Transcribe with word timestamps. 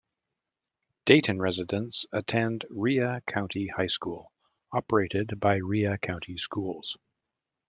Dayton 1.05 1.39
residents 1.39 2.07
attend 2.11 2.65
Rhea 2.71 3.21
County 3.27 3.67
High 3.67 3.85
School, 3.85 4.31
operated 4.71 5.39
by 5.39 5.57
Rhea 5.57 5.99
County 5.99 6.39
Schools. 6.39 6.97